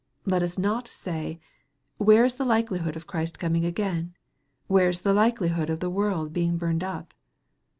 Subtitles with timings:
[0.25, 1.39] Let us not say,"
[1.99, 4.15] Where is the likelihood of Christ coming again?
[4.65, 7.13] Where is the likelihood of the world being burned up